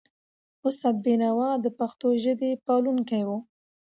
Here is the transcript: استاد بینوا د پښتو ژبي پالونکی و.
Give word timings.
استاد 0.67 0.95
بینوا 1.05 1.49
د 1.63 1.65
پښتو 1.77 2.07
ژبي 2.23 2.51
پالونکی 2.65 3.21
و. 3.27 3.29